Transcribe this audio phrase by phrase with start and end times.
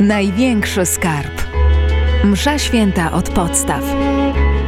[0.00, 1.42] Największy skarb.
[2.24, 3.84] Msza święta od podstaw.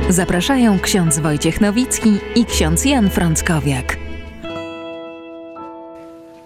[0.08, 3.96] Zapraszają ksiądz Wojciech Nowicki i ksiądz Jan Frąckowiak.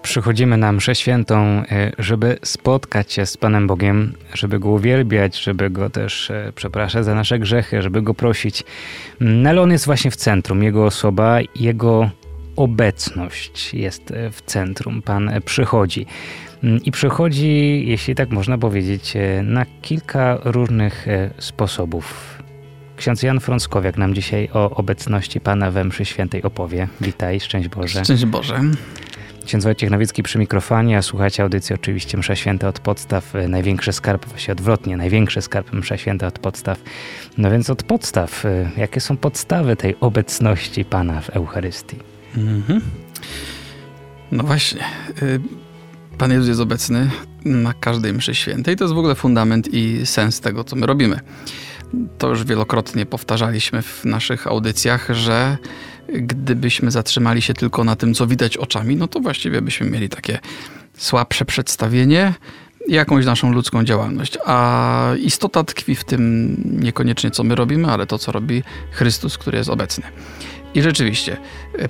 [0.02, 5.70] Przychodzimy na mszę świętą, e, żeby spotkać się z Panem Bogiem, żeby Go uwielbiać, żeby
[5.70, 8.64] Go też e, przepraszać za nasze grzechy, żeby Go prosić.
[9.20, 12.10] No ale On jest właśnie w centrum, Jego osoba, Jego
[12.56, 15.02] obecność jest e, w centrum.
[15.02, 16.06] Pan przychodzi.
[16.64, 21.06] Mm, I przychodzi, jeśli tak można powiedzieć, na kilka różnych
[21.38, 22.36] sposobów.
[22.96, 26.88] Ksiądz Jan Frąckowiak nam dzisiaj o obecności Pana we mszy świętej opowie.
[27.00, 28.04] Witaj, szczęść Boże.
[28.04, 28.60] Szczęść Boże.
[29.46, 33.92] Ksiądz Wojciech Nowicki przy mikrofonie, a słuchacie audycji oczywiście Msza Święta od podstaw, e, największy
[33.92, 36.78] skarb, właściwie odwrotnie, największy skarb Msza Święta od podstaw.
[37.38, 42.15] No więc od podstaw, e, jakie są podstawy tej obecności Pana w Eucharystii?
[42.36, 42.80] Mhm.
[44.32, 44.84] No właśnie,
[45.22, 45.40] y,
[46.18, 47.10] Pan Jezus jest obecny
[47.44, 48.76] na każdej mszy świętej.
[48.76, 51.20] To jest w ogóle fundament i sens tego, co my robimy.
[52.18, 55.56] To już wielokrotnie powtarzaliśmy w naszych audycjach, że
[56.08, 60.38] gdybyśmy zatrzymali się tylko na tym, co widać oczami, no to właściwie byśmy mieli takie
[60.96, 62.34] słabsze przedstawienie
[62.88, 64.38] jakąś naszą ludzką działalność.
[64.46, 69.58] A istota tkwi w tym niekoniecznie, co my robimy, ale to, co robi Chrystus, który
[69.58, 70.04] jest obecny.
[70.76, 71.36] I rzeczywiście,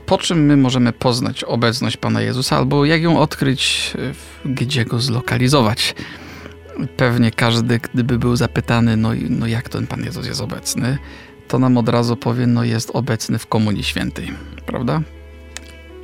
[0.06, 3.92] po czym my możemy poznać obecność Pana Jezusa, albo jak ją odkryć,
[4.44, 5.94] gdzie go zlokalizować?
[6.96, 10.98] Pewnie każdy, gdyby był zapytany, no, no jak ten Pan Jezus jest obecny,
[11.48, 14.32] to nam od razu powie, no jest obecny w Komunii Świętej,
[14.66, 15.00] prawda?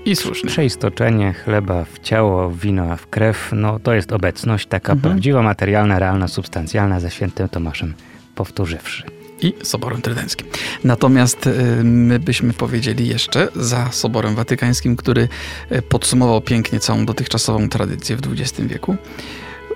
[0.04, 0.50] I słusznie.
[0.50, 5.00] Przeistoczenie chleba w ciało, wino w krew, no to jest obecność taka mhm.
[5.00, 7.94] prawdziwa, materialna, realna, substancjalna ze świętym Tomaszem
[8.34, 9.21] powtórzywszy.
[9.42, 10.46] I Soborem Trydenckim.
[10.84, 15.28] Natomiast y, my byśmy powiedzieli jeszcze za Soborem Watykańskim, który
[15.72, 18.96] y, podsumował pięknie całą dotychczasową tradycję w XX wieku,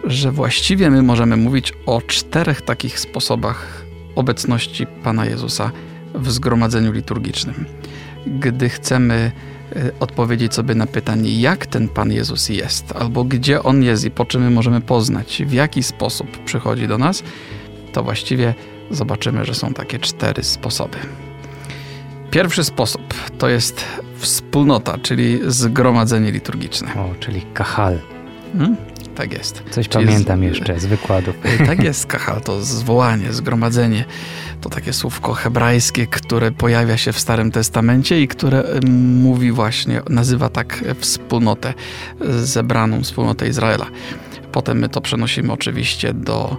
[0.05, 5.71] że właściwie my możemy mówić o czterech takich sposobach obecności Pana Jezusa
[6.15, 7.67] w zgromadzeniu liturgicznym.
[8.27, 9.33] Gdy chcemy
[9.77, 14.11] e, odpowiedzieć sobie na pytanie, jak ten Pan Jezus jest, albo gdzie On jest i
[14.11, 17.23] po czym my możemy poznać, w jaki sposób przychodzi do nas,
[17.93, 18.55] to właściwie
[18.91, 20.99] zobaczymy, że są takie cztery sposoby.
[22.31, 23.85] Pierwszy sposób to jest
[24.19, 26.95] wspólnota, czyli zgromadzenie liturgiczne.
[26.95, 27.99] O, czyli kahal.
[28.59, 28.77] Hmm?
[29.17, 29.63] Tak jest.
[29.71, 30.43] Coś Czyli pamiętam z...
[30.43, 31.37] jeszcze z wykładów.
[31.67, 34.05] Tak jest, kahal to zwołanie, zgromadzenie.
[34.61, 38.65] To takie słówko hebrajskie, które pojawia się w Starym Testamencie i które
[39.23, 41.75] mówi właśnie, nazywa tak wspólnotę
[42.43, 43.87] zebraną, wspólnotę Izraela.
[44.53, 46.57] Potem my to przenosimy oczywiście do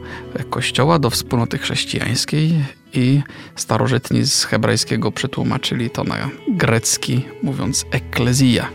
[0.49, 2.53] kościoła, do wspólnoty chrześcijańskiej
[2.93, 3.21] i
[3.55, 8.69] starożytni z hebrajskiego przetłumaczyli to na grecki, mówiąc eklezja.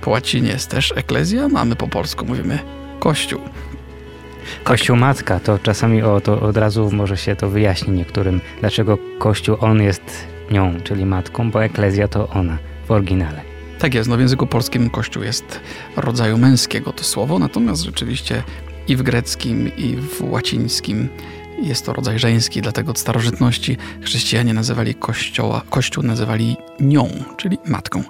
[0.00, 2.58] Po łacinie jest też eklezja, no a my po polsku mówimy
[3.00, 3.40] kościół.
[4.64, 9.56] Kościół matka, to czasami o, to od razu może się to wyjaśni niektórym, dlaczego kościół
[9.60, 13.53] on jest nią, czyli matką, bo eklezja to ona w oryginale.
[13.78, 15.60] Tak jest, no w języku polskim kościół jest
[15.96, 18.42] rodzaju męskiego to słowo, natomiast rzeczywiście
[18.88, 21.08] i w greckim, i w łacińskim
[21.68, 28.02] jest to rodzaj żeński, dlatego od starożytności chrześcijanie nazywali kościoła, kościół nazywali nią, czyli matką.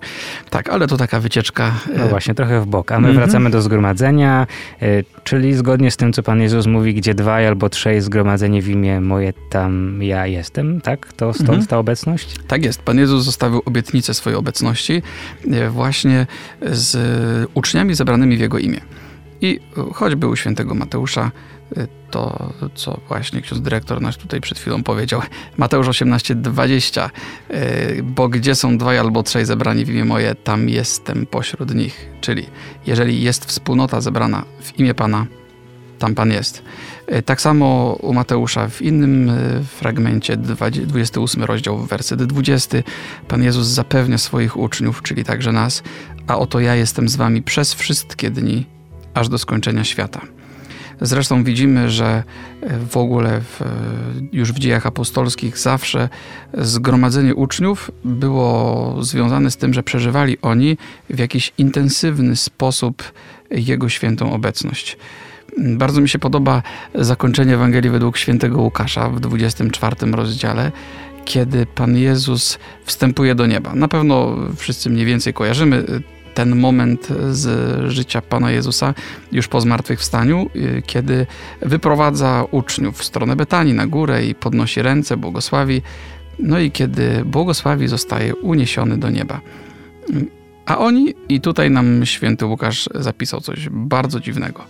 [0.50, 1.72] Tak, ale to taka wycieczka.
[1.96, 2.92] No e, właśnie, trochę w bok.
[2.92, 3.24] A my mm -hmm.
[3.24, 4.46] wracamy do zgromadzenia,
[4.82, 4.86] e,
[5.24, 9.00] czyli zgodnie z tym, co Pan Jezus mówi, gdzie dwaj albo trzej zgromadzenie w imię
[9.00, 11.12] moje, tam ja jestem, tak?
[11.12, 11.66] To stąd mm -hmm.
[11.66, 12.36] ta obecność?
[12.46, 12.82] Tak jest.
[12.82, 15.02] Pan Jezus zostawił obietnicę swojej obecności
[15.50, 16.26] e, właśnie
[16.62, 16.96] z
[17.54, 18.80] uczniami zebranymi w Jego imię.
[19.44, 19.60] I
[19.92, 21.30] choćby u świętego Mateusza
[22.10, 25.22] to, co właśnie ksiądz dyrektor nasz tutaj przed chwilą powiedział.
[25.56, 27.10] Mateusz 18:20,
[27.50, 32.08] y, bo gdzie są dwaj albo trzej zebrani w imię moje, tam jestem pośród nich.
[32.20, 32.46] Czyli
[32.86, 35.26] jeżeli jest wspólnota zebrana w imię Pana,
[35.98, 36.62] tam Pan jest.
[37.12, 42.78] Y, tak samo u Mateusza w innym y, fragmencie, 28 rozdział, werset 20,
[43.28, 45.82] Pan Jezus zapewnia swoich uczniów, czyli także nas,
[46.26, 48.73] a oto ja jestem z wami przez wszystkie dni,
[49.14, 50.20] aż do skończenia świata.
[51.00, 52.22] Zresztą widzimy, że
[52.60, 53.66] e, w ogóle w, e,
[54.32, 56.08] już w dziejach apostolskich zawsze
[56.58, 60.76] zgromadzenie uczniów było związane z tym, że przeżywali oni
[61.10, 63.02] w jakiś intensywny sposób
[63.50, 64.96] Jego świętą obecność.
[65.58, 66.62] Bardzo mi się podoba
[66.94, 70.72] zakończenie Ewangelii według świętego Łukasza w 24 rozdziale,
[71.24, 73.74] kiedy Pan Jezus wstępuje do nieba.
[73.74, 75.84] Na pewno wszyscy mniej więcej kojarzymy
[76.34, 77.46] ten moment z
[77.92, 78.94] życia Pana Jezusa
[79.32, 81.26] już po zmartwychwstaniu, y, kiedy
[81.62, 85.82] wyprowadza uczniów w stronę Betanii na górę i podnosi ręce, błogosławi.
[86.38, 89.40] No i kiedy błogosławi, zostaje uniesiony do nieba.
[90.66, 94.64] A oni, i tutaj nam święty Łukasz zapisał coś bardzo dziwnego.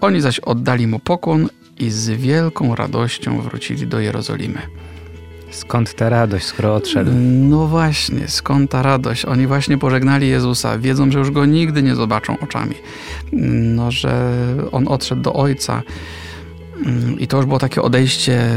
[0.00, 1.48] Oni zaś oddali mu pokłon
[1.78, 4.58] i z wielką radością wrócili do Jerozolimy.
[5.50, 7.10] Skąd ta radość, skoro odszedł?
[7.48, 9.24] No właśnie, skąd ta radość?
[9.24, 12.74] Oni właśnie pożegnali Jezusa, wiedzą, że już go nigdy nie zobaczą oczami.
[13.32, 14.34] No, że
[14.72, 15.82] on odszedł do Ojca.
[17.18, 18.50] I to już było takie odejście,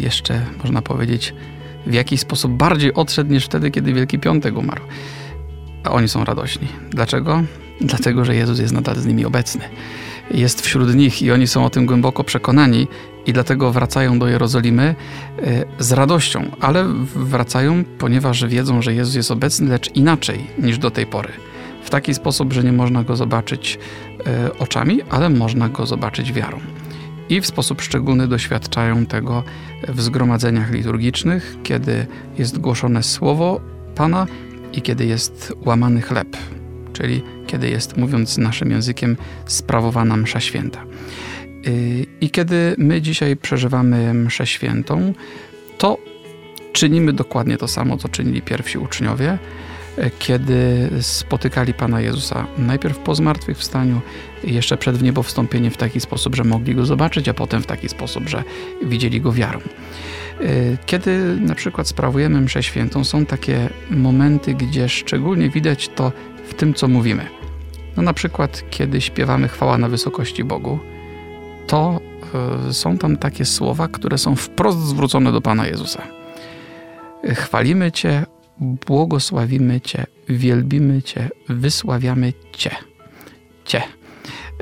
[0.00, 1.34] jeszcze można powiedzieć,
[1.86, 4.82] w jakiś sposób bardziej odszedł niż wtedy, kiedy Wielki Piątek umarł.
[5.84, 6.68] A oni są radośni.
[6.90, 7.42] Dlaczego?
[7.80, 9.64] Dlatego, że Jezus jest nadal z nimi obecny.
[10.30, 12.88] Jest wśród nich i oni są o tym głęboko przekonani
[13.26, 14.94] i dlatego wracają do Jerozolimy
[15.38, 16.84] e, z radością, ale
[17.16, 21.32] wracają, ponieważ wiedzą, że Jezus jest obecny, lecz inaczej niż do tej pory.
[21.84, 23.78] W taki sposób, że nie można go zobaczyć
[24.26, 26.60] e, oczami, ale można go zobaczyć wiarą.
[27.28, 29.44] I w sposób szczególny doświadczają tego
[29.88, 32.06] w zgromadzeniach liturgicznych, kiedy
[32.38, 33.60] jest głoszone słowo
[33.94, 34.26] Pana
[34.72, 36.36] i kiedy jest łamany chleb,
[36.92, 39.16] czyli kiedy jest, mówiąc naszym językiem,
[39.46, 40.84] sprawowana msza święta.
[42.20, 45.12] I kiedy my dzisiaj przeżywamy mszę świętą,
[45.78, 45.98] to
[46.72, 49.38] czynimy dokładnie to samo, co czynili pierwsi uczniowie,
[50.18, 54.00] kiedy spotykali Pana Jezusa najpierw po zmartwychwstaniu,
[54.44, 58.28] jeszcze przed wniebowstąpieniem w taki sposób, że mogli Go zobaczyć, a potem w taki sposób,
[58.28, 58.44] że
[58.84, 59.60] widzieli Go wiarą.
[60.86, 66.12] Kiedy na przykład sprawujemy mszę świętą, są takie momenty, gdzie szczególnie widać to
[66.48, 67.26] w tym, co mówimy.
[67.96, 70.78] No na przykład, kiedy śpiewamy chwała na wysokości Bogu,
[71.66, 72.00] to
[72.68, 76.02] y, są tam takie słowa, które są wprost zwrócone do Pana Jezusa.
[77.34, 78.26] Chwalimy Cię,
[78.60, 82.70] błogosławimy Cię, wielbimy Cię, wysławiamy Cię.
[83.64, 83.82] Cię.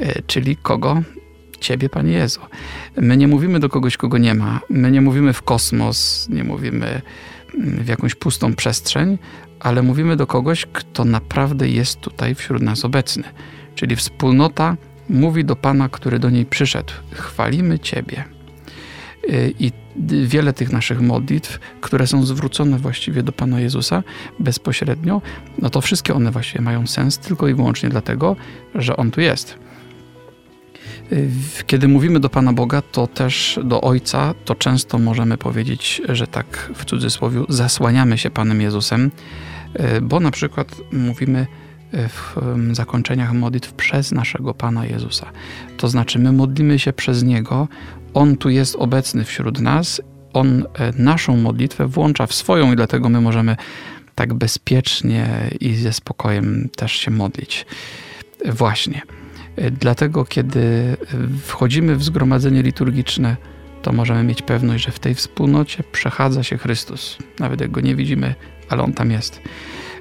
[0.02, 1.02] Y, czyli kogo?
[1.60, 2.40] Ciebie, Panie Jezu.
[2.96, 4.60] My nie mówimy do kogoś, kogo nie ma.
[4.68, 7.02] My nie mówimy w kosmos, nie mówimy
[7.54, 9.18] mm, w jakąś pustą przestrzeń,
[9.60, 13.24] ale mówimy do kogoś, kto naprawdę jest tutaj wśród nas obecny.
[13.74, 14.76] Czyli wspólnota
[15.10, 18.24] mówi do Pana, który do niej przyszedł: Chwalimy Ciebie.
[19.30, 19.72] Y, I
[20.26, 24.02] wiele tych naszych modlitw, które są zwrócone właściwie do Pana Jezusa
[24.38, 25.22] bezpośrednio,
[25.58, 28.36] no to wszystkie one właściwie mają sens tylko i wyłącznie dlatego,
[28.74, 29.58] że On tu jest.
[31.12, 31.30] Y,
[31.66, 36.70] kiedy mówimy do Pana Boga, to też do Ojca, to często możemy powiedzieć, że tak
[36.74, 39.10] w cudzysłowie zasłaniamy się Panem Jezusem,
[39.96, 41.46] y, bo na przykład mówimy
[41.92, 42.36] w
[42.72, 45.30] zakończeniach modlitw przez naszego Pana Jezusa.
[45.76, 47.68] To znaczy, my modlimy się przez Niego,
[48.14, 50.02] On tu jest obecny wśród nas,
[50.32, 53.56] On e, naszą modlitwę włącza w swoją i dlatego my możemy
[54.14, 57.66] tak bezpiecznie i ze spokojem też się modlić.
[58.44, 59.02] Właśnie.
[59.56, 60.96] E, dlatego, kiedy
[61.42, 63.36] wchodzimy w zgromadzenie liturgiczne,
[63.82, 67.18] to możemy mieć pewność, że w tej wspólnocie przechadza się Chrystus.
[67.38, 68.34] Nawet jak go nie widzimy,
[68.68, 69.40] ale on tam jest.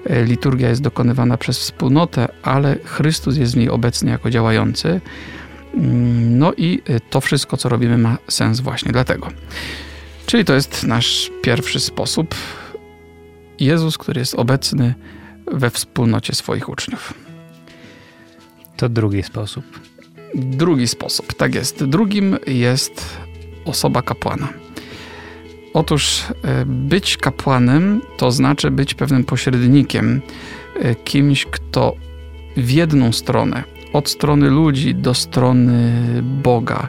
[0.05, 5.01] E, liturgia jest dokonywana przez wspólnotę, ale Chrystus jest w niej obecny jako działający.
[5.73, 9.27] Mm, no i e, to wszystko, co robimy, ma sens właśnie dlatego.
[10.25, 12.35] Czyli to jest nasz pierwszy sposób.
[13.59, 14.93] Jezus, który jest obecny
[15.51, 17.13] we wspólnocie swoich uczniów.
[18.77, 19.79] To drugi sposób.
[20.35, 21.83] Drugi sposób, tak jest.
[21.83, 23.17] Drugim jest
[23.65, 24.47] osoba kapłana.
[25.73, 30.21] Otóż e, być kapłanem to znaczy być pewnym pośrednikiem,
[30.75, 31.95] e, kimś, kto
[32.57, 33.63] w jedną stronę,
[33.93, 35.93] od strony ludzi do strony
[36.23, 36.87] Boga,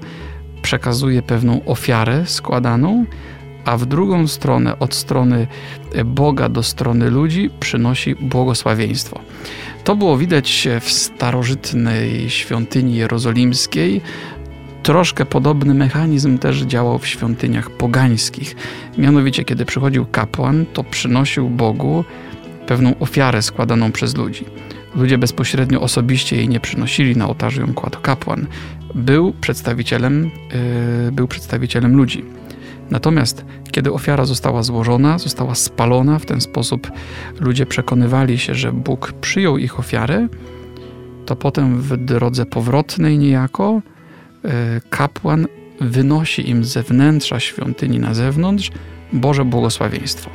[0.63, 3.05] przekazuje pewną ofiarę składaną,
[3.65, 5.47] a w drugą stronę, od strony
[6.05, 9.21] Boga do strony ludzi, przynosi błogosławieństwo.
[9.85, 14.01] To było widać w starożytnej świątyni jerozolimskiej,
[14.91, 18.57] Troszkę podobny mechanizm też działał w świątyniach pogańskich.
[18.99, 22.05] Mianowicie, kiedy przychodził kapłan, to przynosił Bogu
[22.67, 24.45] pewną ofiarę składaną przez ludzi.
[24.95, 28.47] Ludzie bezpośrednio osobiście jej nie przynosili, na ołtarzu ją kładł kapłan.
[28.95, 30.31] Był przedstawicielem,
[31.05, 32.25] yy, był przedstawicielem ludzi.
[32.91, 36.93] Natomiast kiedy ofiara została złożona, została spalona, w ten sposób
[37.41, 40.29] ludzie przekonywali się, że Bóg przyjął ich ofiarę,
[41.27, 43.83] to potem w drodze powrotnej niejako
[44.91, 45.47] kapłan
[45.81, 48.71] wynosi im ze wnętrza świątyni na zewnątrz
[49.13, 50.31] Boże błogosławieństwo.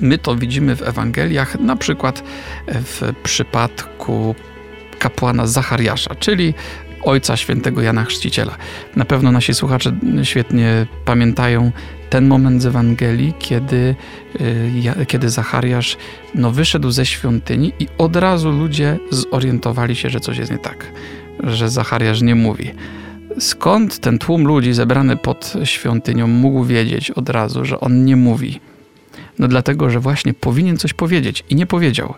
[0.00, 2.22] My to widzimy w Ewangeliach, na przykład
[2.68, 4.34] w przypadku
[4.98, 6.54] kapłana Zachariasza, czyli
[7.02, 8.56] ojca świętego Jana Chrzciciela.
[8.96, 9.92] Na pewno nasi słuchacze
[10.22, 11.72] świetnie pamiętają
[12.10, 13.94] ten moment z Ewangelii, kiedy,
[14.96, 15.96] e, kiedy Zachariasz
[16.34, 20.86] no, wyszedł ze świątyni i od razu ludzie zorientowali się, że coś jest nie tak
[21.42, 22.70] że Zachariasz nie mówi.
[23.38, 28.60] Skąd ten tłum ludzi zebrany pod świątynią mógł wiedzieć od razu, że on nie mówi?
[29.38, 32.14] No dlatego, że właśnie powinien coś powiedzieć i nie powiedział.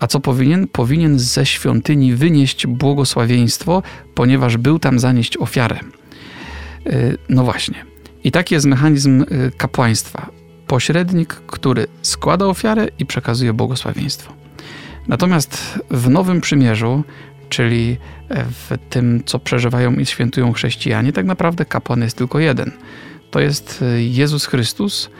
[0.00, 0.68] A co powinien?
[0.68, 3.82] Powinien ze świątyni wynieść błogosławieństwo,
[4.14, 5.78] ponieważ był tam zanieść ofiarę.
[6.86, 7.84] Y, no właśnie.
[8.24, 10.30] I taki jest mechanizm y, kapłaństwa.
[10.66, 14.32] Pośrednik, który składa ofiarę i przekazuje błogosławieństwo.
[15.08, 17.04] Natomiast w Nowym Przymierzu,
[17.48, 17.96] czyli
[18.30, 22.70] w tym, co przeżywają i świętują chrześcijanie, tak naprawdę kapłan jest tylko jeden.
[23.30, 25.10] To jest y, Jezus Chrystus.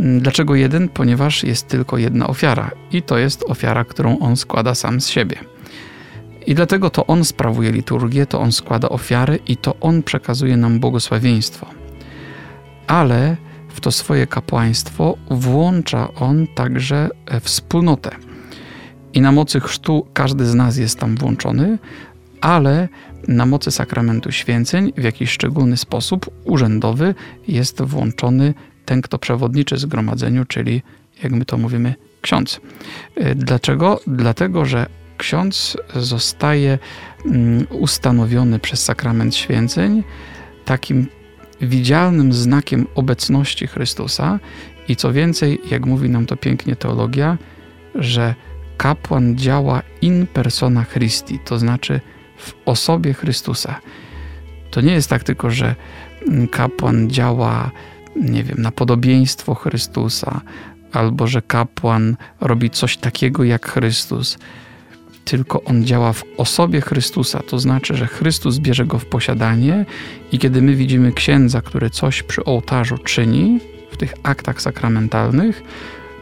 [0.00, 0.88] Mm, dlaczego jeden?
[0.88, 5.36] Ponieważ jest tylko jedna ofiara i to jest ofiara, którą on składa sam z siebie.
[6.46, 10.80] I dlatego to on sprawuje liturgię, to on składa ofiary i to on przekazuje nam
[10.80, 11.66] błogosławieństwo.
[12.86, 13.36] Ale
[13.68, 18.29] w to swoje kapłaństwo włącza on także e, wspólnotę.
[19.14, 21.78] I na mocy chrztu każdy z nas jest tam włączony,
[22.40, 22.88] ale
[23.28, 27.14] na mocy sakramentu święceń w jakiś szczególny sposób urzędowy
[27.48, 30.82] jest włączony ten, kto przewodniczy zgromadzeniu, czyli
[31.22, 32.60] jak my to mówimy, ksiądz.
[33.16, 34.00] E, dlaczego?
[34.06, 34.86] Dlatego, że
[35.16, 36.78] ksiądz zostaje
[37.26, 40.04] mm, ustanowiony przez sakrament święceń
[40.64, 41.06] takim
[41.60, 44.38] widzialnym znakiem obecności Chrystusa
[44.88, 47.38] i co więcej, jak mówi nam to pięknie teologia,
[47.94, 48.34] że
[48.80, 52.00] kapłan działa in persona Christi, to znaczy
[52.36, 53.80] w osobie Chrystusa.
[54.70, 55.74] To nie jest tak tylko, że
[56.50, 57.70] kapłan działa,
[58.16, 60.40] nie wiem, na podobieństwo Chrystusa,
[60.92, 64.38] albo że kapłan robi coś takiego jak Chrystus,
[65.24, 67.42] tylko on działa w osobie Chrystusa.
[67.42, 69.84] To znaczy, że Chrystus bierze go w posiadanie
[70.32, 73.60] i kiedy my widzimy księdza, który coś przy ołtarzu czyni
[73.90, 75.62] w tych aktach sakramentalnych,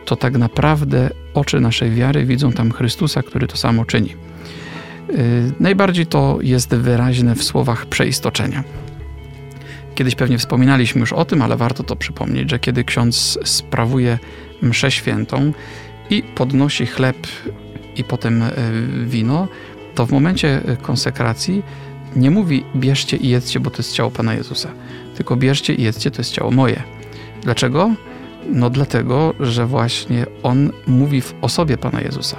[0.05, 4.14] to tak naprawdę oczy naszej wiary widzą tam Chrystusa, który to samo czyni.
[5.09, 5.16] Yy,
[5.61, 8.64] najbardziej to jest wyraźne w słowach przeistoczenia.
[9.95, 14.18] Kiedyś pewnie wspominaliśmy już o tym, ale warto to przypomnieć, że kiedy ksiądz sprawuje
[14.62, 15.52] mszę świętą
[16.11, 17.16] i podnosi chleb
[17.97, 18.50] i potem e,
[19.07, 19.49] wino,
[19.95, 21.62] to w momencie e, konsekracji
[22.16, 24.68] nie mówi bierzcie i jedzcie, bo to jest ciało Pana Jezusa,
[25.16, 26.83] tylko bierzcie i jedzcie, to jest ciało moje.
[27.42, 27.90] Dlaczego?
[28.47, 32.37] No dlatego, że właśnie On mówi w osobie Pana Jezusa,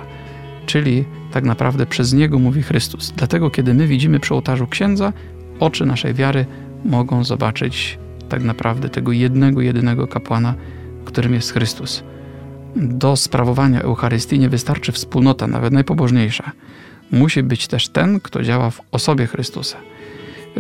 [0.65, 3.13] czyli tak naprawdę przez Niego mówi Chrystus.
[3.17, 5.13] Dlatego, kiedy my widzimy przy ołtarzu księdza,
[5.59, 6.45] oczy naszej wiary
[6.85, 10.55] mogą zobaczyć tak naprawdę tego jednego, jedynego kapłana,
[11.05, 12.03] którym jest Chrystus
[12.75, 16.51] do sprawowania Eucharystii nie wystarczy wspólnota, nawet najpobożniejsza.
[17.11, 19.77] Musi być też ten, kto działa w osobie Chrystusa.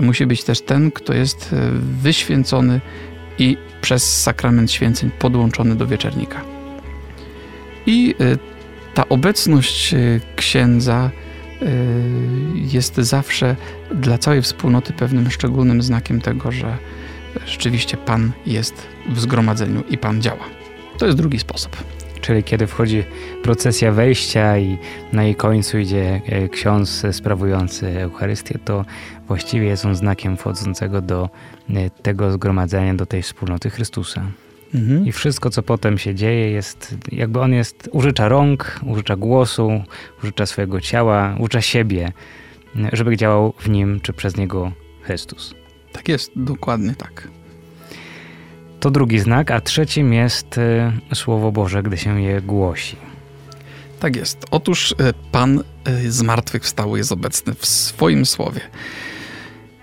[0.01, 2.81] Musi być też ten, kto jest e, wyświęcony
[3.39, 6.41] i przez sakrament święceń podłączony do wieczernika.
[7.85, 8.37] I e,
[8.93, 9.97] ta obecność e,
[10.35, 11.09] księdza
[12.55, 13.55] jest zawsze
[13.91, 16.77] dla całej wspólnoty pewnym szczególnym znakiem tego, że
[17.45, 20.43] rzeczywiście Pan jest w zgromadzeniu i Pan działa.
[20.97, 21.77] To jest drugi sposób
[22.21, 23.03] czyli kiedy wchodzi
[23.43, 24.77] procesja wejścia i
[25.13, 28.85] na jej końcu idzie e, ksiądz sprawujący Eucharystię, to
[29.29, 31.29] właściwie jest on znakiem wchodzącego do
[31.69, 34.21] e, tego zgromadzenia, do tej wspólnoty Chrystusa.
[34.75, 35.05] Mhm.
[35.05, 39.83] I wszystko, co potem się dzieje, jest jakby on jest, użycza rąk, użycza głosu,
[40.23, 42.11] użycza swojego ciała, użycza siebie,
[42.93, 44.71] żeby działał w nim czy przez niego
[45.01, 45.55] Chrystus.
[45.91, 47.27] Tak jest, dokładnie tak.
[48.79, 52.95] To drugi znak, a trzecim jest e, Słowo Boże, gdy się je głosi.
[53.99, 54.45] Tak jest.
[54.51, 55.63] Otóż e, Pan
[56.07, 58.61] zmartwychwstały jest obecny w swoim słowie.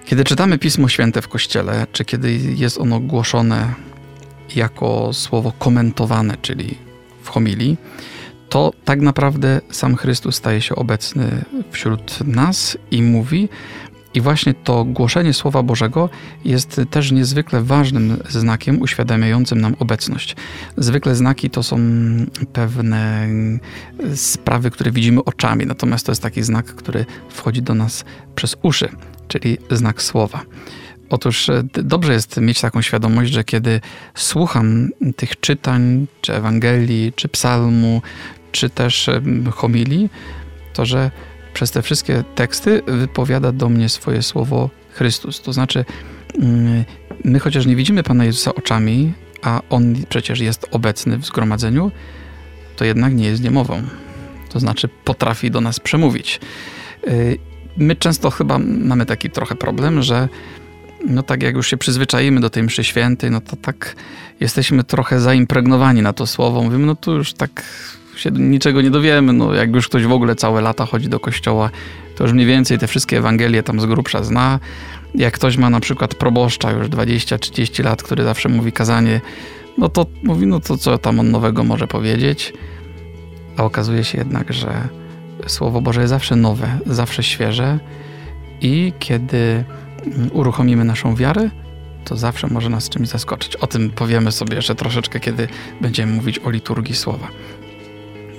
[0.07, 3.75] Kiedy czytamy Pismo Święte w Kościele, czy kiedy jest ono głoszone
[4.57, 6.79] jako słowo komentowane, czyli
[7.23, 7.77] w homilii,
[8.49, 13.49] to tak naprawdę sam Chrystus staje się obecny wśród nas i mówi,
[14.17, 16.09] i właśnie to głoszenie Słowa Bożego
[16.45, 20.37] jest też niezwykle ważnym znakiem uświadamiającym nam obecność.
[20.77, 21.79] Zwykle znaki to są
[22.53, 23.29] pewne
[24.15, 28.05] sprawy, które widzimy oczami, natomiast to jest taki znak, który wchodzi do nas
[28.35, 28.89] przez uszy,
[29.29, 30.43] czyli znak Słowa.
[31.11, 33.81] Otóż e, dobrze jest mieć taką świadomość, że kiedy
[34.15, 38.03] słucham tych czytań, czy Ewangelii, czy Psalmu,
[38.53, 39.11] czy też
[39.53, 40.11] homilii,
[40.73, 41.11] to że
[41.57, 45.43] przez te wszystkie teksty wypowiada do mnie swoje słowo Chrystus.
[45.43, 45.85] To znaczy,
[46.39, 46.85] mm,
[47.25, 51.91] my chociaż nie widzimy Pana Jezusa oczami, a On przecież jest obecny w zgromadzeniu,
[52.77, 53.83] to jednak nie jest niemową.
[54.49, 56.41] To znaczy, potrafi do nas przemówić.
[57.09, 57.39] Y,
[57.77, 60.29] my często chyba mamy taki trochę problem, że
[61.07, 63.97] no tak jak już się przyzwyczaimy do tej mszy świętej, no to tak
[64.41, 66.63] jesteśmy trochę zaimpregnowani na to słowo.
[66.63, 67.63] Mówimy, no to już tak
[68.19, 69.33] się niczego nie dowiemy.
[69.33, 71.71] No, jak już ktoś w ogóle całe lata chodzi do kościoła,
[72.17, 74.61] to już mniej więcej te wszystkie Ewangelie tam z grubsza zna.
[75.15, 79.21] Jak ktoś ma na przykład proboszcza już 20-30 lat, który zawsze mówi kazanie,
[79.79, 82.53] no to mówi, no to co tam on nowego może powiedzieć?
[83.57, 84.89] A okazuje się jednak, że
[85.47, 87.79] Słowo Boże jest zawsze nowe, zawsze świeże
[88.61, 89.65] i kiedy
[90.07, 91.51] mm, uruchomimy naszą wiarę,
[92.05, 93.57] to zawsze może nas czymś zaskoczyć.
[93.57, 95.49] O tym powiemy sobie jeszcze troszeczkę, kiedy
[95.81, 97.29] będziemy mówić o liturgii słowa.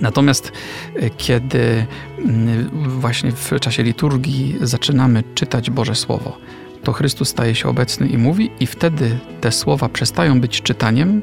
[0.01, 0.51] Natomiast
[0.95, 1.85] e, kiedy
[2.19, 6.37] mm, właśnie w czasie liturgii zaczynamy czytać Boże Słowo,
[6.83, 11.21] to Chrystus staje się obecny i mówi, i wtedy te słowa przestają być czytaniem,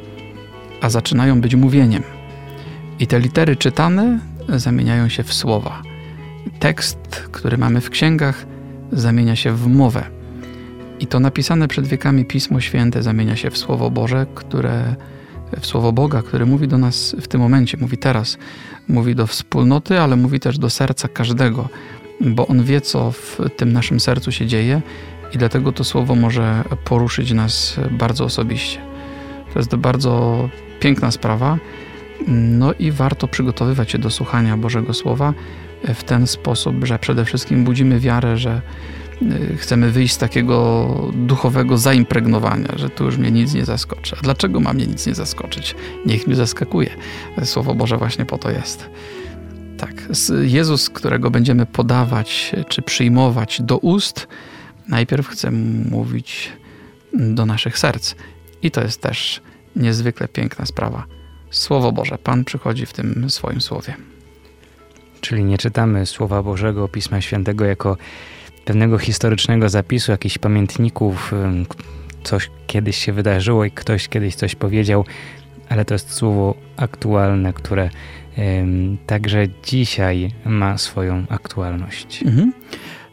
[0.81, 2.03] a zaczynają być mówieniem.
[2.99, 5.83] I te litery czytane zamieniają się w słowa.
[6.59, 6.99] Tekst,
[7.33, 8.47] który mamy w księgach,
[8.93, 10.05] zamienia się w mowę.
[11.01, 14.97] I to napisane przed wiekami Pismo Święte zamienia się w Słowo Boże, które
[15.61, 18.39] w Słowo Boga, który mówi do nas w tym momencie, mówi teraz,
[18.89, 21.69] mówi do wspólnoty, ale mówi też do serca każdego,
[22.21, 24.83] bo On wie, co w tym naszym sercu się dzieje
[25.35, 28.81] i dlatego to Słowo może poruszyć nas bardzo osobiście.
[29.53, 30.49] To jest bardzo
[30.81, 31.59] piękna sprawa.
[32.29, 35.35] No i warto przygotowywać się do słuchania Bożego Słowa
[35.95, 38.61] w ten sposób, że przede wszystkim budzimy wiarę, że
[39.59, 44.17] chcemy wyjść z takiego duchowego zaimpregnowania, że tu już mnie nic nie zaskoczy.
[44.19, 45.75] A dlaczego ma mnie nic nie zaskoczyć?
[46.07, 46.91] Niech mnie zaskakuje.
[47.45, 48.91] Słowo Boże właśnie po to jest.
[49.79, 49.95] Tak,
[50.43, 54.29] Jezus, którego będziemy podawać czy przyjmować do ust,
[54.89, 55.51] najpierw chce
[55.91, 56.53] mówić
[57.13, 58.15] do naszych serc.
[58.63, 59.41] I to jest też
[59.77, 61.05] niezwykle piękna sprawa.
[61.51, 63.95] Słowo Boże, Pan przychodzi w tym swoim słowie.
[65.21, 67.97] Czyli nie czytamy Słowa Bożego, Pisma Świętego jako
[68.65, 71.33] pewnego historycznego zapisu, jakichś pamiętników,
[72.23, 75.05] coś kiedyś się wydarzyło i ktoś kiedyś coś powiedział,
[75.69, 77.91] ale to jest słowo aktualne, które
[79.07, 82.23] także dzisiaj ma swoją aktualność.
[82.23, 82.53] Mhm.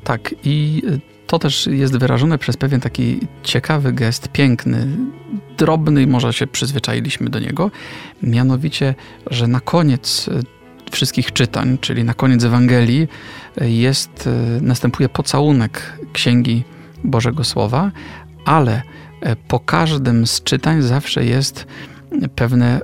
[0.03, 0.81] Tak, i
[1.27, 4.87] to też jest wyrażone przez pewien taki ciekawy gest, piękny,
[5.57, 7.71] drobny może się przyzwyczailiśmy do niego.
[8.23, 8.95] Mianowicie,
[9.29, 10.60] że na koniec e,
[10.91, 13.07] wszystkich czytań, czyli na koniec Ewangelii,
[13.61, 16.63] e, jest, e, następuje pocałunek Księgi
[17.03, 17.91] Bożego Słowa,
[18.45, 18.81] ale
[19.47, 21.67] po każdym z czytań zawsze jest
[22.35, 22.81] pewne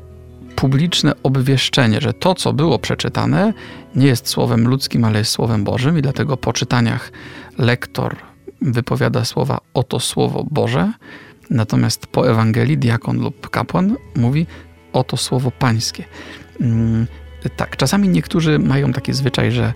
[0.55, 3.53] publiczne obwieszczenie, że to, co było przeczytane,
[3.95, 7.11] nie jest słowem ludzkim, ale jest słowem Bożym, i dlatego po czytaniach
[7.57, 8.15] lektor
[8.61, 10.93] wypowiada słowa oto słowo Boże,
[11.49, 14.45] natomiast po Ewangelii diakon lub kapłan mówi
[14.93, 16.03] oto słowo pańskie.
[17.55, 19.73] Tak, czasami niektórzy mają taki zwyczaj, że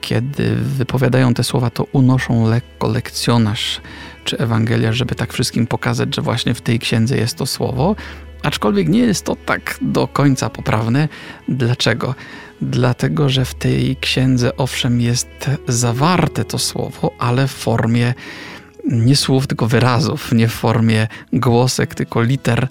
[0.00, 3.80] kiedy wypowiadają te słowa, to unoszą lekko lekcjonarz
[4.24, 7.96] czy Ewangelia, żeby tak wszystkim pokazać, że właśnie w tej księdze jest to słowo.
[8.42, 11.08] Aczkolwiek nie jest to tak do końca poprawne.
[11.48, 12.14] Dlaczego?
[12.60, 18.14] dlatego że w tej księdze owszem jest zawarte to słowo, ale w formie
[18.84, 22.68] nie słów, tylko wyrazów, nie w formie głosek, tylko liter.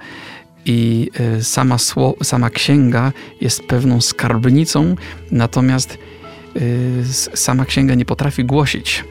[0.67, 1.77] I y, sama,
[2.23, 4.95] sama księga jest pewną skarbnicą,
[5.31, 5.97] natomiast
[6.55, 7.03] y,
[7.35, 9.03] sama księga nie potrafi głosić.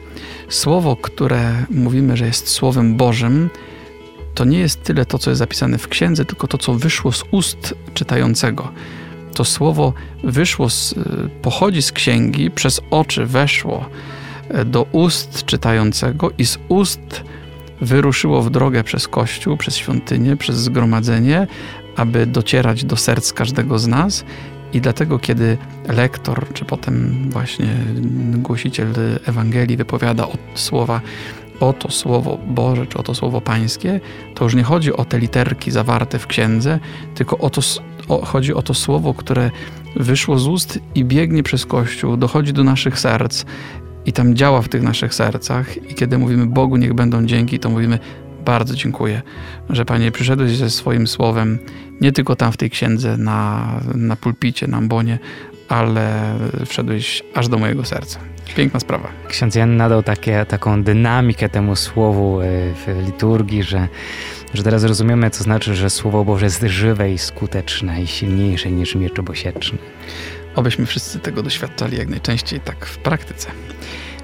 [0.49, 3.49] Słowo, które mówimy, że jest Słowem Bożym,
[4.33, 7.23] to nie jest tyle to, co jest zapisane w księdze, tylko to, co wyszło z
[7.31, 8.71] ust czytającego
[9.37, 9.93] to słowo
[10.23, 10.95] wyszło, z,
[11.41, 13.85] pochodzi z księgi, przez oczy weszło
[14.49, 17.23] e, do ust czytającego i z ust
[17.81, 21.47] wyruszyło w drogę przez kościół, przez świątynię, przez zgromadzenie,
[21.95, 24.25] aby docierać do serc każdego z nas.
[24.73, 27.67] I dlatego, kiedy lektor, czy potem właśnie
[28.33, 28.87] głosiciel
[29.25, 31.01] Ewangelii wypowiada od słowa
[31.59, 33.99] oto słowo Boże, czy oto słowo Pańskie,
[34.35, 36.79] to już nie chodzi o te literki zawarte w księdze,
[37.15, 37.61] tylko o to,
[38.07, 39.51] o, chodzi o to słowo, które
[39.95, 43.45] wyszło z ust i biegnie przez Kościół, dochodzi do naszych serc
[44.07, 45.91] i tam działa w tych naszych sercach.
[45.91, 47.99] I kiedy mówimy Bogu, niech będą dzięki, to mówimy
[48.45, 49.21] bardzo dziękuję,
[49.69, 51.59] że Panie przyszedłeś ze swoim słowem,
[52.01, 55.19] nie tylko tam w tej księdze, na, na pulpicie, na ambonie,
[55.69, 58.19] ale wszedłeś aż do mojego serca.
[58.55, 59.09] Piękna sprawa.
[59.27, 63.87] Ksiądz Jan nadał takie, taką dynamikę temu słowu e, w liturgii, że,
[64.53, 68.95] że teraz rozumiemy, co znaczy, że Słowo Boże jest żywe i skuteczne i silniejsze niż
[68.95, 69.77] miecz obosieczny.
[70.57, 73.49] Obyśmy wszyscy tego doświadczali jak najczęściej tak w praktyce.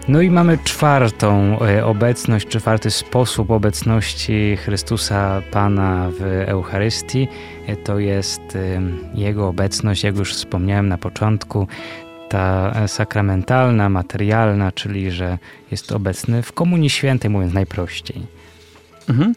[0.07, 7.27] No i mamy czwartą e, obecność, czwarty sposób obecności Chrystusa Pana w Eucharystii.
[7.67, 8.41] E, to jest
[9.13, 11.67] Jego obecność, jak już wspomniałem na początku,
[12.29, 15.37] ta sakramentalna, materialna, czyli że
[15.71, 18.21] jest obecny w Komunii Świętej, mówiąc najprościej.
[19.09, 19.33] Mhm.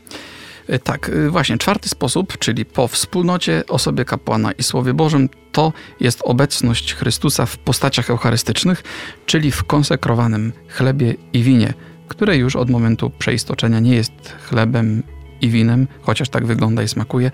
[0.68, 5.72] E, tak, e, właśnie czwarty sposób, czyli po wspólnocie, osobie kapłana i Słowie Bożym, to
[6.00, 8.82] jest obecność Chrystusa w postaciach eucharystycznych,
[9.26, 11.74] czyli w konsekrowanym chlebie i winie,
[12.08, 14.12] które już od momentu przeistoczenia nie jest
[14.48, 15.02] chlebem
[15.40, 17.30] i winem, chociaż tak wygląda i smakuje,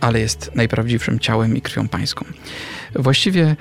[0.00, 2.24] ale jest najprawdziwszym ciałem i krwią pańską.
[2.94, 3.56] Właściwie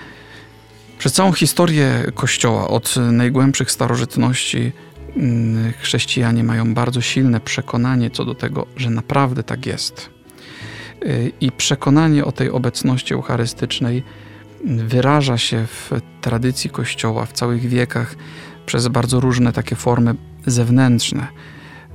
[1.03, 4.71] Przez całą historię Kościoła, od najgłębszych starożytności,
[5.79, 10.09] chrześcijanie mają bardzo silne przekonanie co do tego, że naprawdę tak jest.
[11.05, 14.03] Y, I przekonanie o tej obecności eucharystycznej
[14.65, 18.15] wyraża się w tradycji Kościoła w całych wiekach
[18.65, 21.27] przez bardzo różne takie formy zewnętrzne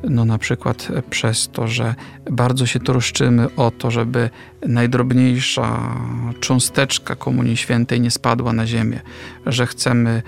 [0.03, 1.95] no na przykład przez to, że
[2.31, 4.31] bardzo się troszczymy o to, żeby
[4.67, 5.97] najdrobniejsza
[6.41, 9.01] cząsteczka Komunii Świętej nie spadła na ziemię,
[9.47, 10.23] że chcemy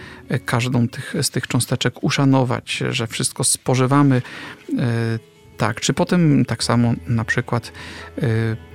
[0.44, 4.22] każdą tych, z tych cząsteczek uszanować, że wszystko spożywamy
[4.78, 5.18] e,
[5.56, 7.70] tak, czy potem tak samo na przykład e,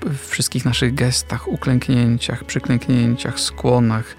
[0.01, 4.15] w wszystkich naszych gestach, uklęknięciach, przyklęknięciach, skłonach,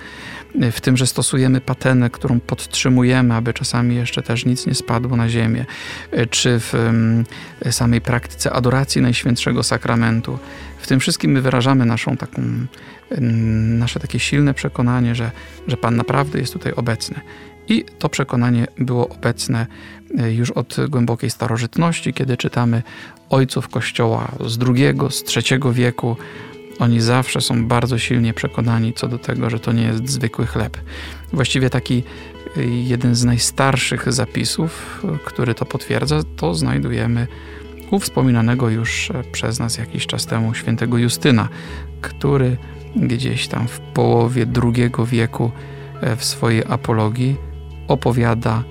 [0.72, 5.28] w tym, że stosujemy patenę, którą podtrzymujemy, aby czasami jeszcze też nic nie spadło na
[5.28, 5.64] ziemię,
[6.30, 6.74] czy w
[7.70, 10.38] samej praktyce adoracji Najświętszego Sakramentu.
[10.78, 12.42] W tym wszystkim my wyrażamy naszą taką,
[13.78, 15.30] nasze takie silne przekonanie, że,
[15.68, 17.20] że Pan naprawdę jest tutaj obecny.
[17.68, 19.66] I to przekonanie było obecne
[20.18, 22.82] e, już od głębokiej starożytności, kiedy czytamy
[23.30, 26.16] ojców Kościoła z II, z III wieku,
[26.78, 30.76] oni zawsze są bardzo silnie przekonani co do tego, że to nie jest zwykły chleb.
[31.32, 32.02] Właściwie taki
[32.56, 37.26] y, jeden z najstarszych zapisów, który to potwierdza, to znajdujemy
[37.90, 41.48] u wspominanego już e, przez nas jakiś czas temu świętego Justyna,
[42.00, 42.56] który
[42.96, 45.50] gdzieś tam w połowie II wieku
[46.00, 47.36] e, w swojej apologii
[47.88, 48.64] opowiada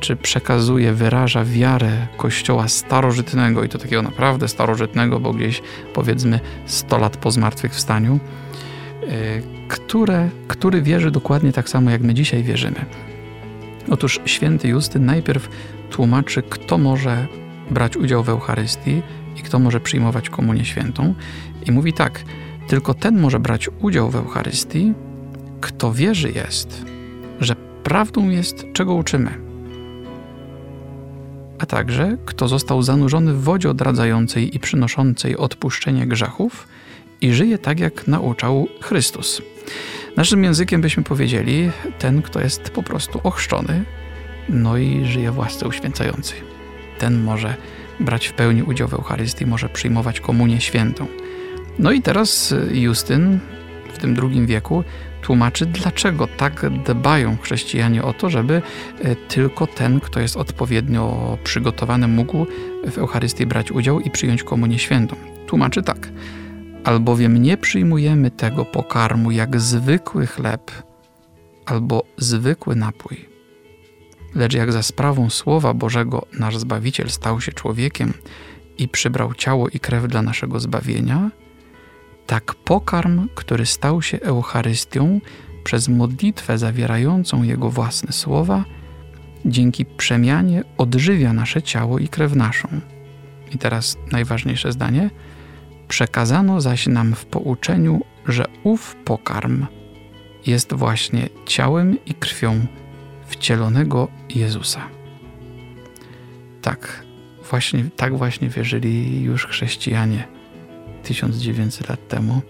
[0.00, 5.62] czy przekazuje, wyraża wiarę Kościoła starożytnego i to takiego naprawdę starożytnego, bo gdzieś
[5.94, 8.20] powiedzmy 100 lat po zmartwychwstaniu,
[9.02, 9.08] e,
[9.68, 12.84] które, który wierzy dokładnie tak samo jak my dzisiaj wierzymy.
[13.90, 15.48] Otóż święty Justyn najpierw
[15.90, 17.26] tłumaczy, kto może
[17.70, 19.02] brać udział w Eucharystii
[19.36, 21.14] i kto może przyjmować komunię świętą
[21.66, 22.24] i mówi tak,
[22.68, 24.92] tylko ten może brać udział w Eucharystii,
[25.60, 26.84] kto wierzy jest,
[27.40, 29.51] że prawdą jest, czego uczymy
[31.62, 36.68] a także kto został zanurzony w wodzie odradzającej i przynoszącej odpuszczenie grzechów
[37.20, 39.42] i żyje tak, jak nauczał Chrystus.
[40.16, 43.84] Naszym językiem byśmy powiedzieli ten, kto jest po prostu ochrzczony,
[44.48, 46.38] no i żyje w łasce uświęcającej.
[46.98, 47.54] Ten może
[48.00, 51.06] brać w pełni udział w Eucharystii, może przyjmować komunię świętą.
[51.78, 53.38] No i teraz Justyn
[53.94, 54.84] w tym drugim wieku
[55.22, 58.62] tłumaczy, dlaczego tak dbają chrześcijanie o to, żeby
[59.00, 62.46] e, tylko ten, kto jest odpowiednio przygotowany, mógł
[62.90, 65.16] w Eucharystii brać udział i przyjąć komunię świętą.
[65.46, 66.12] Tłumaczy tak.
[66.84, 70.70] Albowiem nie przyjmujemy tego pokarmu jak zwykły chleb
[71.66, 73.28] albo zwykły napój.
[74.34, 78.12] Lecz jak za sprawą Słowa Bożego nasz Zbawiciel stał się człowiekiem
[78.78, 81.30] i przybrał ciało i krew dla naszego zbawienia–
[82.26, 85.20] tak pokarm, który stał się Eucharystią
[85.64, 88.64] przez modlitwę zawierającą Jego własne słowa,
[89.44, 92.68] dzięki przemianie odżywia nasze ciało i krew naszą.
[93.54, 95.10] I teraz najważniejsze zdanie.
[95.88, 99.66] Przekazano zaś nam w pouczeniu, że ów pokarm
[100.46, 102.66] jest właśnie ciałem i krwią
[103.26, 104.88] wcielonego Jezusa.
[106.62, 107.04] Tak,
[107.50, 110.41] właśnie, tak właśnie wierzyli już chrześcijanie
[111.02, 112.42] 1900 lat temu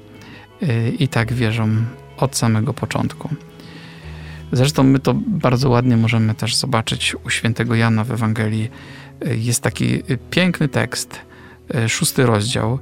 [0.62, 1.68] y, i tak wierzą
[2.16, 3.28] od samego początku.
[4.52, 8.70] Zresztą my to bardzo ładnie możemy też zobaczyć u świętego Jana w Ewangelii.
[9.26, 11.18] Y, jest taki piękny tekst,
[11.74, 12.78] y, szósty rozdział,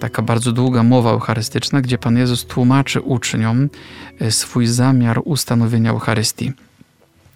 [0.00, 3.68] taka bardzo długa mowa eucharystyczna, gdzie Pan Jezus tłumaczy uczniom
[4.30, 6.52] swój zamiar ustanowienia Eucharystii.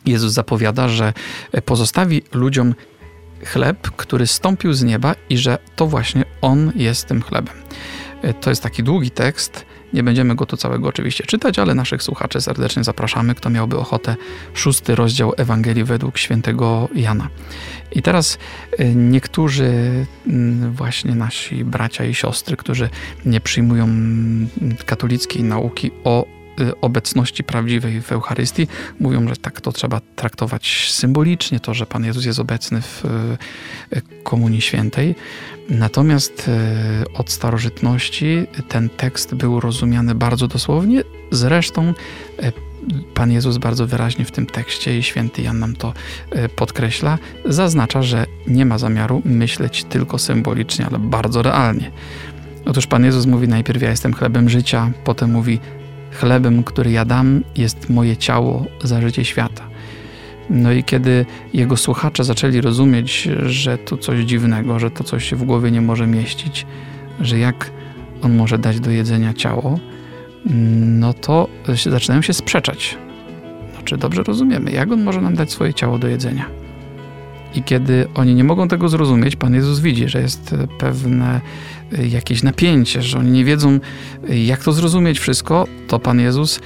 [0.07, 1.13] Jezus zapowiada, że
[1.65, 2.75] pozostawi ludziom
[3.45, 7.55] chleb, który stąpił z nieba i że to właśnie On jest tym chlebem.
[8.23, 9.67] E, to jest taki długi tekst.
[9.93, 14.17] Nie będziemy go tu całego oczywiście czytać, ale naszych słuchaczy serdecznie zapraszamy, kto miałby ochotę,
[14.55, 17.29] szósty rozdział Ewangelii według świętego Jana.
[17.93, 18.39] I teraz
[18.79, 19.73] e, niektórzy
[20.27, 22.89] mm, właśnie nasi bracia i siostry, którzy
[23.27, 24.49] nie przyjmują mm,
[24.87, 26.42] katolickiej nauki o
[26.81, 28.69] obecności prawdziwej w Eucharystii.
[29.01, 34.03] Mówią, że tak to trzeba traktować symbolicznie, to, że Pan Jezus jest obecny w y,
[34.23, 35.15] Komunii Świętej.
[35.71, 41.03] Natomiast y, od starożytności ten tekst był rozumiany bardzo dosłownie.
[41.31, 41.95] Zresztą
[43.15, 45.95] Pan Jezus bardzo wyraźnie w tym tekście i święty Jan nam to
[46.57, 51.91] podkreśla, zaznacza, że nie ma zamiaru myśleć tylko symbolicznie, ale bardzo realnie.
[52.65, 55.61] Otóż Pan Jezus mówi najpierw ja jestem chlebem życia, potem mówi
[56.13, 59.69] Chlebem, który ja dam, jest moje ciało za życie świata.
[60.51, 65.37] No i kiedy jego słuchacze zaczęli rozumieć, że to coś dziwnego, że to coś się
[65.37, 66.67] w głowie nie może mieścić,
[67.21, 67.71] że jak
[68.23, 69.79] on może dać do jedzenia ciało,
[71.01, 71.49] no to
[71.87, 72.99] zaczynają się sprzeczać.
[73.75, 76.47] No, czy dobrze rozumiemy, jak on może nam dać swoje ciało do jedzenia?
[77.55, 81.41] I kiedy oni nie mogą tego zrozumieć, Pan Jezus widzi, że jest pewne
[82.11, 83.81] jakieś napięcie, że oni nie wiedzą,
[84.29, 86.61] jak to zrozumieć wszystko, to Pan Jezus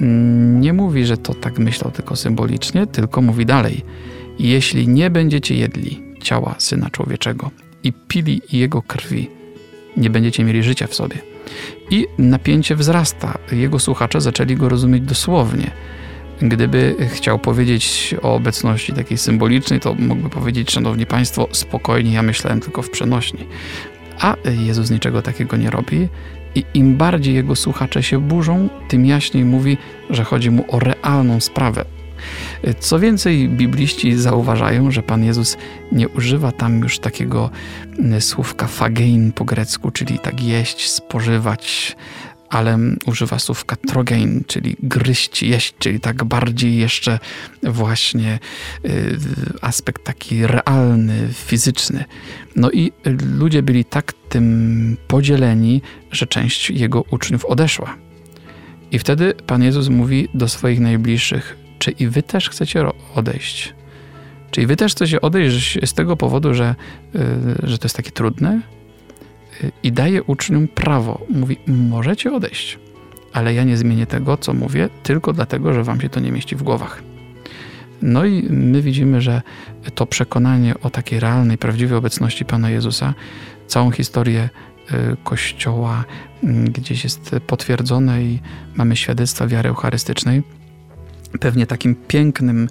[0.00, 3.84] mm, nie mówi, że to tak myślał tylko symbolicznie, tylko mówi dalej.
[4.38, 7.50] Jeśli nie będziecie jedli ciała Syna Człowieczego
[7.82, 9.30] i pili Jego krwi,
[9.96, 11.16] nie będziecie mieli życia w sobie.
[11.90, 13.38] I napięcie wzrasta.
[13.52, 15.70] Jego słuchacze zaczęli go rozumieć dosłownie.
[16.42, 22.60] Gdyby chciał powiedzieć o obecności takiej symbolicznej, to mógłby powiedzieć, szanowni państwo, spokojnie, ja myślałem
[22.60, 23.40] tylko w przenośni.
[24.20, 26.08] A Jezus niczego takiego nie robi
[26.54, 29.78] i im bardziej jego słuchacze się burzą, tym jaśniej mówi,
[30.10, 31.84] że chodzi mu o realną sprawę.
[32.78, 35.56] Co więcej, bibliści zauważają, że Pan Jezus
[35.92, 37.50] nie używa tam już takiego
[38.20, 41.96] słówka fagein po grecku, czyli tak jeść, spożywać,
[42.54, 47.18] ale używa słówka trogein, czyli gryźć, jeść, czyli tak bardziej jeszcze
[47.62, 48.38] właśnie
[48.84, 49.18] y,
[49.60, 52.04] aspekt taki realny, fizyczny.
[52.56, 52.92] No i
[53.38, 57.96] ludzie byli tak tym podzieleni, że część jego uczniów odeszła.
[58.90, 63.74] I wtedy Pan Jezus mówi do swoich najbliższych: Czy i wy też chcecie odejść?
[64.50, 66.74] Czy i wy też chcecie odejść z tego powodu, że,
[67.14, 67.18] y,
[67.62, 68.73] że to jest takie trudne?
[69.82, 71.20] I daje uczniom prawo.
[71.30, 72.78] Mówi, możecie odejść,
[73.32, 76.56] ale ja nie zmienię tego, co mówię, tylko dlatego, że wam się to nie mieści
[76.56, 77.02] w głowach.
[78.02, 79.42] No i my widzimy, że
[79.94, 83.14] to przekonanie o takiej realnej, prawdziwej obecności Pana Jezusa,
[83.66, 84.48] całą historię
[84.92, 86.04] y, Kościoła
[86.64, 88.40] gdzieś jest potwierdzone i
[88.74, 90.42] mamy świadectwa wiary eucharystycznej.
[91.40, 92.68] Pewnie takim pięknym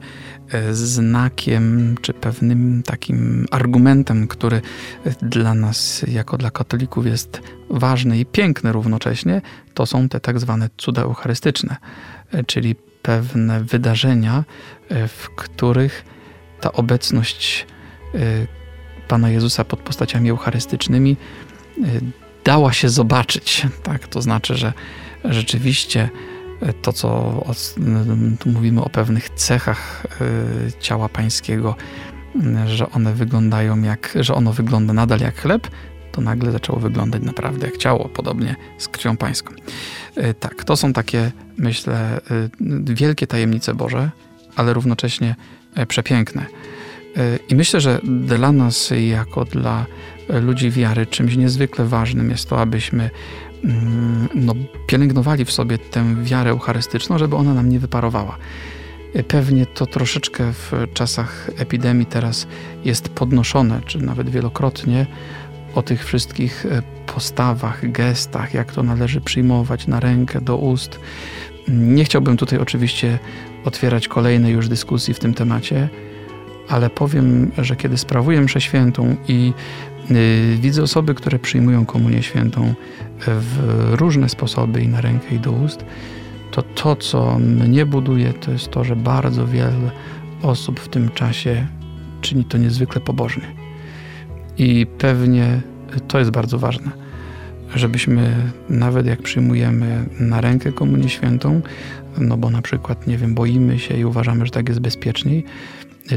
[0.54, 4.62] E, znakiem, czy pewnym takim argumentem, który
[5.22, 9.42] dla nas, jako dla katolików, jest ważny i piękny równocześnie,
[9.74, 11.78] to są te tak zwane cuda eucharystyczne,
[12.32, 14.44] e, czyli pewne wydarzenia,
[14.90, 16.06] e, w których
[16.62, 17.68] ta obecność
[19.08, 21.18] Pana Jezusa pod postaciami eucharystycznymi
[22.44, 23.68] dała się zobaczyć.
[23.84, 24.08] Tak?
[24.08, 24.74] To znaczy, że
[25.26, 26.10] rzeczywiście
[26.82, 27.44] to, co
[28.40, 31.76] tu mówimy o pewnych cechach y, ciała pańskiego,
[32.66, 35.68] że one wyglądają jak, że ono wygląda nadal jak chleb,
[36.12, 39.54] to nagle zaczęło wyglądać naprawdę jak ciało, podobnie z krwią pańską.
[40.18, 44.10] Y, tak, to są takie, myślę, y, wielkie tajemnice Boże,
[44.56, 45.36] ale równocześnie
[45.88, 46.46] przepiękne.
[47.50, 49.86] I myślę, że dla nas, jako dla
[50.30, 53.10] ludzi wiary, czymś niezwykle ważnym jest to, abyśmy
[54.36, 54.54] no,
[54.88, 58.38] pielęgnowali w sobie tę wiarę eucharystyczną, żeby ona nam nie wyparowała.
[59.28, 62.48] Pewnie to troszeczkę w czasach epidemii teraz
[62.86, 65.06] jest podnoszone, czy nawet wielokrotnie,
[65.76, 71.00] o tych wszystkich e, postawach, gestach, jak to należy przyjmować na rękę, do ust.
[71.68, 73.20] Nie chciałbym tutaj oczywiście
[73.66, 75.90] otwierać kolejnej już dyskusji w tym temacie,
[76.70, 79.54] ale powiem, że kiedy sprawuję mszę świętą i
[80.60, 82.74] widzę osoby, które przyjmują komunię świętą
[83.28, 85.86] w różne sposoby i na rękę i do ust.
[86.52, 89.92] To to, co mnie buduje, to jest to, że bardzo wiele
[90.42, 91.68] osób w tym czasie
[92.22, 93.44] czyni to niezwykle pobożnie.
[94.58, 95.62] I pewnie
[96.08, 96.92] to jest bardzo ważne,
[97.76, 98.36] żebyśmy
[98.70, 101.62] nawet jak przyjmujemy na rękę komunię świętą,
[102.18, 105.44] no bo na przykład, nie wiem, boimy się i uważamy, że tak jest bezpieczniej,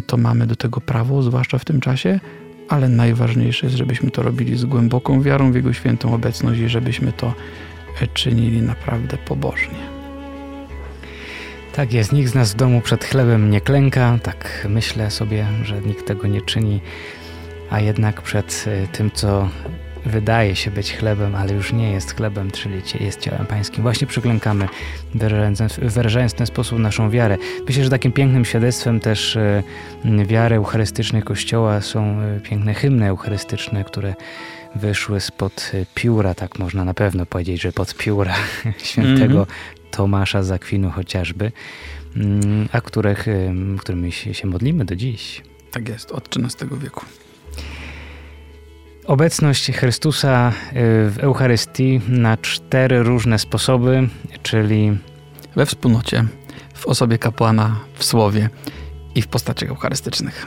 [0.06, 2.20] to mamy do tego prawo, zwłaszcza w tym czasie,
[2.68, 7.12] ale najważniejsze jest, żebyśmy to robili z głęboką wiarą w Jego świętą obecność i żebyśmy
[7.12, 7.34] to
[8.02, 9.96] e, czynili naprawdę pobożnie.
[11.72, 15.80] Tak jest, nikt z nas w domu przed chlebem nie klęka, tak myślę sobie, że
[15.80, 16.80] nikt tego nie czyni,
[17.70, 19.48] a jednak przed e, tym, co
[20.06, 23.82] wydaje się być chlebem, ale już nie jest chlebem, czyli jest ciałem pańskim.
[23.82, 24.68] Właśnie przyklękamy,
[25.14, 27.38] wyrażając, wyrażając w ten sposób naszą wiarę.
[27.66, 29.62] Myślę, że takim pięknym świadectwem też e,
[30.26, 34.14] wiary eucharystycznej Kościoła są e, piękne hymny eucharystyczne, które
[34.74, 38.34] wyszły spod e, pióra, tak można na pewno powiedzieć, że pod pióra
[38.78, 39.76] świętego mm -hmm.
[39.90, 41.52] Tomasza z Akwinu chociażby,
[42.16, 43.26] mm, a których,
[43.78, 45.42] którymi się modlimy do dziś.
[45.70, 47.04] Tak jest, od XIII wieku.
[49.06, 50.52] Obecność Chrystusa y,
[51.10, 54.08] w Eucharystii na cztery różne sposoby,
[54.42, 54.98] czyli
[55.56, 56.24] we wspólnocie,
[56.74, 58.48] w osobie kapłana, w słowie
[59.14, 60.46] i w postaciach eucharystycznych.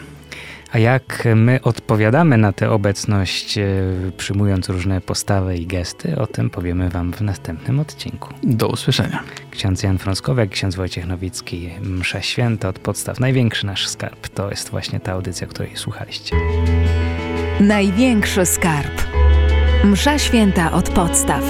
[0.72, 6.50] A jak my odpowiadamy na tę obecność, y, przyjmując różne postawy i gesty, o tym
[6.50, 8.34] powiemy Wam w następnym odcinku.
[8.44, 9.24] Do usłyszenia.
[9.52, 13.20] Ksiądz Jan Frąskowiak, ksiądz Wojciech Nowicki, Msza Święta od podstaw.
[13.20, 16.36] Największy nasz skarb to jest właśnie ta audycja, której słuchaliście.
[17.60, 19.02] Największy skarb.
[19.84, 21.44] Msza święta od podstaw.